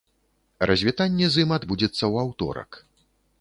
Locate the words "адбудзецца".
1.59-1.93